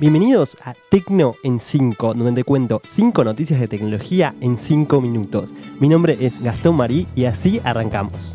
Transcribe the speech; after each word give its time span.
Bienvenidos 0.00 0.56
a 0.62 0.74
Tecno 0.90 1.34
en 1.42 1.58
5, 1.58 2.14
donde 2.14 2.42
te 2.42 2.44
cuento 2.44 2.80
5 2.84 3.24
noticias 3.24 3.58
de 3.58 3.66
tecnología 3.66 4.32
en 4.40 4.56
5 4.56 5.00
minutos. 5.00 5.52
Mi 5.80 5.88
nombre 5.88 6.16
es 6.20 6.40
Gastón 6.40 6.76
Marí 6.76 7.08
y 7.16 7.24
así 7.24 7.60
arrancamos. 7.64 8.32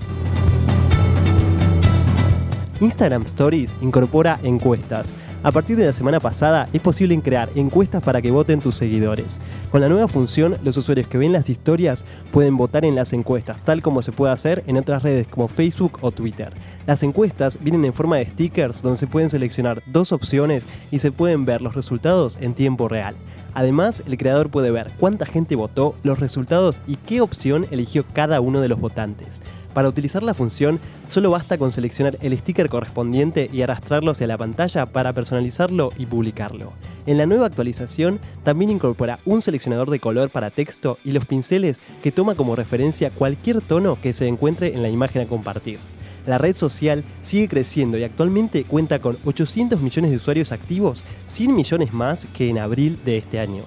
Instagram 2.81 3.23
Stories 3.23 3.75
incorpora 3.81 4.39
encuestas. 4.43 5.13
A 5.43 5.51
partir 5.51 5.75
de 5.75 5.85
la 5.85 5.93
semana 5.93 6.19
pasada 6.19 6.69
es 6.71 6.81
posible 6.81 7.19
crear 7.21 7.49
encuestas 7.55 8.01
para 8.01 8.21
que 8.21 8.31
voten 8.31 8.61
tus 8.61 8.75
seguidores. 8.75 9.41
Con 9.71 9.81
la 9.81 9.89
nueva 9.89 10.07
función, 10.07 10.57
los 10.63 10.77
usuarios 10.77 11.07
que 11.07 11.17
ven 11.17 11.33
las 11.33 11.49
historias 11.49 12.05
pueden 12.31 12.55
votar 12.55 12.85
en 12.85 12.95
las 12.95 13.11
encuestas, 13.11 13.63
tal 13.65 13.81
como 13.81 14.01
se 14.01 14.13
puede 14.13 14.31
hacer 14.31 14.63
en 14.67 14.77
otras 14.77 15.03
redes 15.03 15.27
como 15.27 15.49
Facebook 15.49 15.99
o 16.01 16.11
Twitter. 16.11 16.53
Las 16.87 17.03
encuestas 17.03 17.59
vienen 17.61 17.83
en 17.83 17.93
forma 17.93 18.17
de 18.17 18.25
stickers 18.25 18.81
donde 18.81 18.99
se 18.99 19.07
pueden 19.07 19.29
seleccionar 19.29 19.83
dos 19.85 20.13
opciones 20.13 20.63
y 20.91 20.99
se 20.99 21.11
pueden 21.11 21.43
ver 21.43 21.61
los 21.61 21.75
resultados 21.75 22.37
en 22.39 22.53
tiempo 22.53 22.87
real. 22.87 23.15
Además, 23.53 24.01
el 24.07 24.17
creador 24.17 24.49
puede 24.49 24.71
ver 24.71 24.91
cuánta 24.99 25.25
gente 25.25 25.55
votó, 25.55 25.95
los 26.03 26.19
resultados 26.19 26.81
y 26.87 26.95
qué 26.95 27.21
opción 27.21 27.67
eligió 27.69 28.05
cada 28.13 28.41
uno 28.41 28.61
de 28.61 28.69
los 28.69 28.79
votantes. 28.79 29.41
Para 29.73 29.89
utilizar 29.89 30.21
la 30.21 30.33
función, 30.33 30.79
solo 31.07 31.31
basta 31.31 31.57
con 31.57 31.71
seleccionar 31.71 32.17
el 32.21 32.37
sticker 32.37 32.69
correspondiente 32.69 33.49
y 33.51 33.61
arrastrarlo 33.61 34.11
hacia 34.11 34.27
la 34.27 34.37
pantalla 34.37 34.85
para 34.85 35.13
personalizarlo 35.13 35.91
y 35.97 36.05
publicarlo. 36.05 36.73
En 37.05 37.17
la 37.17 37.25
nueva 37.25 37.47
actualización 37.47 38.19
también 38.43 38.71
incorpora 38.71 39.19
un 39.25 39.41
seleccionador 39.41 39.89
de 39.89 39.99
color 39.99 40.29
para 40.29 40.51
texto 40.51 40.99
y 41.03 41.11
los 41.11 41.25
pinceles 41.25 41.81
que 42.01 42.11
toma 42.11 42.35
como 42.35 42.55
referencia 42.55 43.09
cualquier 43.09 43.61
tono 43.61 43.99
que 43.99 44.13
se 44.13 44.27
encuentre 44.27 44.73
en 44.73 44.83
la 44.83 44.89
imagen 44.89 45.23
a 45.23 45.27
compartir. 45.27 45.79
La 46.25 46.37
red 46.37 46.55
social 46.55 47.03
sigue 47.21 47.49
creciendo 47.49 47.97
y 47.97 48.03
actualmente 48.03 48.63
cuenta 48.63 48.99
con 48.99 49.17
800 49.25 49.81
millones 49.81 50.11
de 50.11 50.17
usuarios 50.17 50.51
activos, 50.53 51.03
100 51.25 51.53
millones 51.53 51.93
más 51.93 52.27
que 52.27 52.49
en 52.49 52.59
abril 52.59 52.99
de 53.03 53.17
este 53.17 53.39
año. 53.39 53.63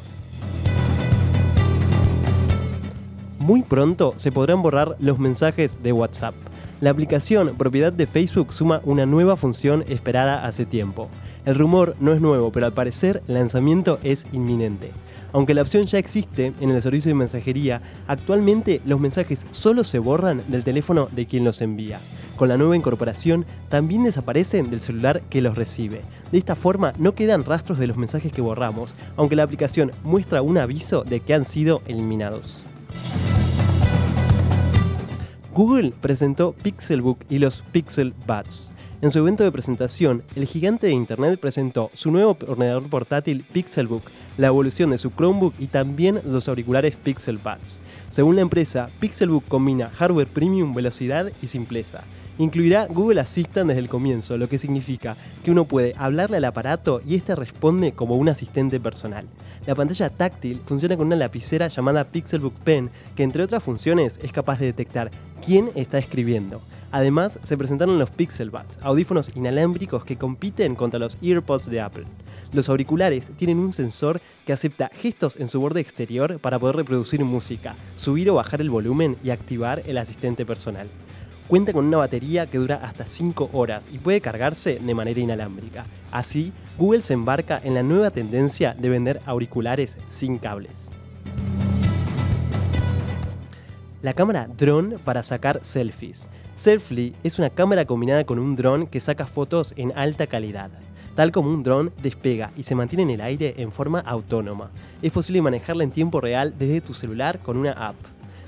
Muy 3.47 3.63
pronto 3.63 4.13
se 4.17 4.33
podrán 4.33 4.61
borrar 4.61 4.97
los 4.99 5.21
mensajes 5.21 5.81
de 5.81 5.93
WhatsApp. 5.93 6.35
La 6.81 6.91
aplicación 6.91 7.55
propiedad 7.57 7.93
de 7.93 8.09
Facebook 8.09 8.53
suma 8.53 8.81
una 8.83 9.07
nueva 9.07 9.37
función 9.37 9.85
esperada 9.87 10.45
hace 10.45 10.67
tiempo. 10.67 11.09
El 11.45 11.55
rumor 11.55 11.95
no 12.01 12.13
es 12.13 12.21
nuevo, 12.21 12.51
pero 12.51 12.67
al 12.67 12.73
parecer 12.73 13.23
el 13.29 13.35
lanzamiento 13.35 14.01
es 14.03 14.27
inminente. 14.33 14.91
Aunque 15.33 15.55
la 15.55 15.63
opción 15.63 15.85
ya 15.85 15.97
existe 15.97 16.55
en 16.61 16.71
el 16.71 16.83
servicio 16.83 17.09
de 17.09 17.15
mensajería, 17.15 17.83
actualmente 18.09 18.81
los 18.85 18.99
mensajes 18.99 19.47
solo 19.53 19.85
se 19.85 20.01
borran 20.01 20.43
del 20.49 20.65
teléfono 20.65 21.09
de 21.13 21.27
quien 21.27 21.45
los 21.45 21.61
envía. 21.61 22.01
Con 22.35 22.49
la 22.49 22.57
nueva 22.57 22.75
incorporación, 22.75 23.47
también 23.69 24.03
desaparecen 24.03 24.71
del 24.71 24.81
celular 24.81 25.23
que 25.31 25.41
los 25.41 25.55
recibe. 25.55 26.01
De 26.33 26.39
esta 26.39 26.57
forma, 26.57 26.95
no 26.99 27.15
quedan 27.15 27.45
rastros 27.45 27.79
de 27.79 27.87
los 27.87 27.97
mensajes 27.97 28.33
que 28.33 28.41
borramos, 28.43 28.97
aunque 29.17 29.37
la 29.37 29.45
aplicación 29.45 29.93
muestra 30.03 30.43
un 30.43 30.59
aviso 30.59 31.05
de 31.05 31.21
que 31.21 31.33
han 31.33 31.45
sido 31.45 31.81
eliminados. 31.87 32.66
Google 35.57 35.95
presentó 36.03 36.53
Pixelbook 36.53 37.21
y 37.31 37.39
los 37.39 37.63
Pixel 37.73 38.13
Buds. 38.27 38.75
En 39.01 39.11
su 39.11 39.21
evento 39.21 39.43
de 39.43 39.51
presentación, 39.51 40.23
el 40.35 40.45
gigante 40.45 40.87
de 40.87 40.93
Internet 40.93 41.41
presentó 41.41 41.91
su 41.95 42.11
nuevo 42.11 42.37
ordenador 42.47 42.87
portátil 42.91 43.43
Pixelbook, 43.55 44.03
la 44.37 44.49
evolución 44.49 44.91
de 44.91 44.99
su 44.99 45.13
Chromebook 45.13 45.55
y 45.59 45.69
también 45.69 46.21
los 46.27 46.51
auriculares 46.51 46.97
Pixel 46.97 47.39
Buds. 47.39 47.81
Según 48.11 48.37
la 48.37 48.43
empresa, 48.43 48.91
Pixelbook 49.01 49.49
combina 49.49 49.89
hardware 49.89 50.29
premium, 50.29 50.75
velocidad 50.75 51.33
y 51.41 51.47
simpleza. 51.47 52.05
Incluirá 52.39 52.87
Google 52.87 53.21
Assistant 53.21 53.69
desde 53.69 53.81
el 53.81 53.89
comienzo, 53.89 54.37
lo 54.37 54.49
que 54.49 54.59
significa 54.59 55.17
que 55.43 55.51
uno 55.51 55.65
puede 55.65 55.95
hablarle 55.97 56.37
al 56.37 56.45
aparato 56.45 57.01
y 57.07 57.15
este 57.15 57.35
responde 57.35 57.93
como 57.93 58.17
un 58.17 58.29
asistente 58.29 58.79
personal. 58.79 59.27
La 59.67 59.75
pantalla 59.75 60.11
táctil 60.11 60.61
funciona 60.65 60.99
con 60.99 61.07
una 61.07 61.17
lapicera 61.17 61.69
llamada 61.69 62.05
Pixelbook 62.05 62.55
Pen, 62.57 62.91
que 63.15 63.23
entre 63.23 63.43
otras 63.43 63.65
funciones 63.65 64.21
es 64.23 64.33
capaz 64.33 64.59
de 64.59 64.67
detectar 64.67 65.11
quién 65.45 65.71
está 65.75 65.97
escribiendo. 65.99 66.61
Además, 66.93 67.41
se 67.43 67.57
presentaron 67.57 67.99
los 67.99 68.11
Pixel 68.11 68.51
Buds, 68.51 68.79
audífonos 68.83 69.31
inalámbricos 69.35 70.05
que 70.05 70.17
compiten 70.17 70.75
contra 70.75 71.01
los 71.01 71.19
EarPods 71.23 71.71
de 71.71 71.81
Apple. 71.81 72.05
Los 72.53 72.69
auriculares 72.69 73.29
tienen 73.37 73.59
un 73.59 73.73
sensor 73.73 74.21
que 74.45 74.53
acepta 74.53 74.91
gestos 74.95 75.37
en 75.37 75.49
su 75.49 75.61
borde 75.61 75.81
exterior 75.81 76.39
para 76.39 76.59
poder 76.59 76.77
reproducir 76.77 77.25
música, 77.25 77.75
subir 77.97 78.31
o 78.31 78.35
bajar 78.35 78.61
el 78.61 78.71
volumen 78.71 79.17
y 79.25 79.31
activar 79.31 79.83
el 79.87 79.99
asistente 79.99 80.47
personal. 80.47 80.89
Cuenta 81.49 81.73
con 81.73 81.87
una 81.87 81.99
batería 81.99 82.47
que 82.47 82.59
dura 82.59 82.81
hasta 82.83 83.07
5 83.07 83.51
horas 83.53 83.89
y 83.93 83.99
puede 83.99 84.21
cargarse 84.21 84.81
de 84.81 84.95
manera 84.95 85.21
inalámbrica. 85.21 85.85
Así, 86.11 86.53
Google 86.77 87.03
se 87.03 87.15
embarca 87.15 87.61
en 87.63 87.75
la 87.75 87.85
nueva 87.85 88.11
tendencia 88.11 88.75
de 88.75 88.89
vender 88.89 89.21
auriculares 89.27 89.97
sin 90.09 90.39
cables. 90.39 90.91
La 94.03 94.13
cámara 94.13 94.49
drone 94.57 94.99
para 94.99 95.23
sacar 95.23 95.61
selfies. 95.63 96.27
Selfly 96.57 97.15
es 97.23 97.39
una 97.39 97.51
cámara 97.51 97.85
combinada 97.85 98.25
con 98.25 98.41
un 98.41 98.57
dron 98.57 98.89
que 98.89 98.99
saca 98.99 99.27
fotos 99.27 99.73
en 99.77 99.93
alta 99.97 100.27
calidad. 100.27 100.71
Tal 101.15 101.31
como 101.31 101.51
un 101.51 101.63
dron 101.63 101.93
despega 102.03 102.51
y 102.57 102.65
se 102.65 102.75
mantiene 102.75 103.05
en 103.05 103.11
el 103.11 103.21
aire 103.21 103.55
en 103.59 103.71
forma 103.71 104.01
autónoma. 104.01 104.71
Es 105.01 105.13
posible 105.13 105.43
manejarla 105.43 105.85
en 105.85 105.93
tiempo 105.93 106.21
real 106.21 106.55
desde 106.59 106.81
tu 106.81 106.93
celular 106.93 107.39
con 107.39 107.57
una 107.57 107.73
app. 107.73 107.97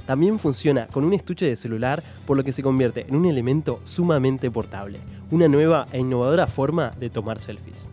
También 0.08 0.38
funciona 0.38 0.86
con 0.86 1.04
un 1.04 1.12
estuche 1.12 1.44
de 1.44 1.54
celular, 1.54 2.02
por 2.26 2.38
lo 2.38 2.42
que 2.42 2.54
se 2.54 2.62
convierte 2.62 3.04
en 3.06 3.14
un 3.14 3.26
elemento 3.26 3.82
sumamente 3.84 4.50
portable, 4.50 5.00
una 5.30 5.48
nueva 5.48 5.86
e 5.92 5.98
innovadora 5.98 6.46
forma 6.46 6.92
de 6.98 7.10
tomar 7.10 7.38
selfies. 7.38 7.90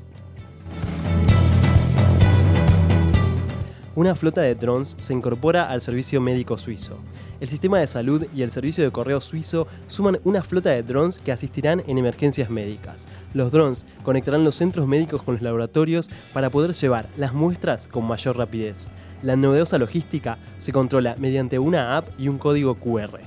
Una 3.95 4.13
flota 4.13 4.41
de 4.41 4.55
drones 4.55 4.97
se 4.99 5.13
incorpora 5.13 5.69
al 5.69 5.79
servicio 5.79 6.19
médico 6.19 6.57
suizo. 6.57 6.97
El 7.39 7.47
sistema 7.47 7.79
de 7.79 7.87
salud 7.87 8.25
y 8.35 8.41
el 8.41 8.51
servicio 8.51 8.83
de 8.83 8.91
correo 8.91 9.21
suizo 9.21 9.67
suman 9.87 10.19
una 10.25 10.43
flota 10.43 10.71
de 10.71 10.83
drones 10.83 11.17
que 11.17 11.31
asistirán 11.31 11.81
en 11.87 11.97
emergencias 11.97 12.49
médicas. 12.49 13.05
Los 13.33 13.53
drones 13.53 13.85
conectarán 14.03 14.43
los 14.43 14.55
centros 14.55 14.85
médicos 14.85 15.21
con 15.21 15.35
los 15.35 15.41
laboratorios 15.41 16.09
para 16.33 16.49
poder 16.49 16.73
llevar 16.73 17.07
las 17.15 17.33
muestras 17.33 17.87
con 17.87 18.05
mayor 18.05 18.35
rapidez. 18.37 18.89
La 19.23 19.37
novedosa 19.37 19.77
logística 19.77 20.39
se 20.57 20.73
controla 20.73 21.15
mediante 21.17 21.57
una 21.57 21.95
app 21.95 22.09
y 22.17 22.27
un 22.27 22.37
código 22.37 22.75
QR. 22.75 23.21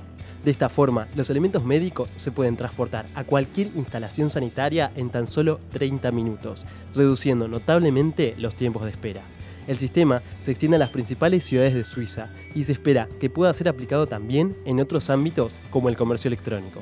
De 0.45 0.51
esta 0.51 0.69
forma, 0.69 1.07
los 1.15 1.31
elementos 1.31 1.65
médicos 1.65 2.11
se 2.15 2.31
pueden 2.31 2.55
transportar 2.55 3.07
a 3.15 3.23
cualquier 3.23 3.71
instalación 3.75 4.29
sanitaria 4.29 4.91
en 4.95 5.09
tan 5.09 5.25
solo 5.25 5.59
30 5.73 6.11
minutos, 6.11 6.67
reduciendo 6.93 7.47
notablemente 7.47 8.35
los 8.37 8.53
tiempos 8.53 8.83
de 8.83 8.91
espera. 8.91 9.23
El 9.69 9.77
sistema 9.77 10.23
se 10.39 10.49
extiende 10.49 10.77
a 10.77 10.79
las 10.79 10.89
principales 10.89 11.43
ciudades 11.43 11.75
de 11.75 11.83
Suiza 11.83 12.31
y 12.55 12.63
se 12.63 12.71
espera 12.71 13.07
que 13.19 13.29
pueda 13.29 13.53
ser 13.53 13.69
aplicado 13.69 14.07
también 14.07 14.57
en 14.65 14.79
otros 14.79 15.11
ámbitos 15.11 15.55
como 15.69 15.89
el 15.89 15.95
comercio 15.95 16.27
electrónico. 16.27 16.79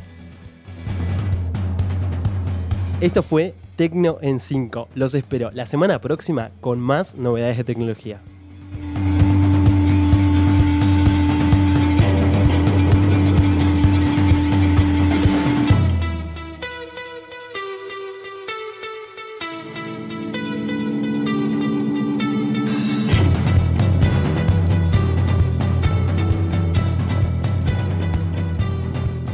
Esto 3.01 3.23
fue 3.23 3.55
Tecno 3.75 4.19
en 4.21 4.39
5. 4.39 4.87
Los 4.95 5.13
espero 5.15 5.51
la 5.51 5.65
semana 5.65 5.99
próxima 5.99 6.51
con 6.61 6.79
más 6.79 7.13
novedades 7.15 7.57
de 7.57 7.65
tecnología. 7.65 8.21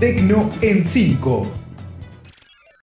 Tecno 0.03 0.51
en 0.59 0.83
5. 0.83 1.62